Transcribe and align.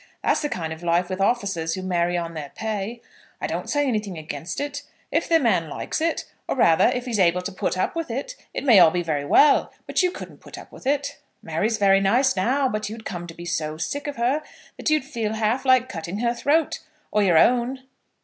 That's 0.23 0.41
the 0.41 0.49
kind 0.49 0.73
of 0.73 0.81
life 0.81 1.09
with 1.11 1.21
officers 1.21 1.75
who 1.75 1.83
marry 1.83 2.17
on 2.17 2.33
their 2.33 2.51
pay. 2.55 3.03
I 3.39 3.45
don't 3.45 3.69
say 3.69 3.85
anything 3.87 4.17
against 4.17 4.59
it. 4.59 4.81
If 5.11 5.29
the 5.29 5.39
man 5.39 5.69
likes 5.69 6.01
it, 6.01 6.25
or 6.47 6.55
rather 6.55 6.87
if 6.87 7.05
he's 7.05 7.19
able 7.19 7.43
to 7.43 7.51
put 7.51 7.77
up 7.77 7.95
with 7.95 8.09
it, 8.09 8.35
it 8.51 8.63
may 8.63 8.77
be 8.77 8.79
all 8.79 8.89
very 8.89 9.25
well; 9.25 9.71
but 9.85 10.01
you 10.01 10.09
couldn't 10.09 10.41
put 10.41 10.57
up 10.57 10.71
with 10.71 10.87
it. 10.87 11.19
Mary's 11.43 11.77
very 11.77 11.99
nice 11.99 12.35
now, 12.35 12.67
but 12.67 12.89
you'd 12.89 13.05
come 13.05 13.27
to 13.27 13.35
be 13.35 13.45
so 13.45 13.77
sick 13.77 14.07
of 14.07 14.15
her, 14.15 14.41
that 14.77 14.89
you'd 14.89 15.05
feel 15.05 15.35
half 15.35 15.65
like 15.65 15.87
cutting 15.87 16.17
her 16.17 16.33
throat, 16.33 16.79
or 17.11 17.21
your 17.21 17.37
own." 17.37 17.81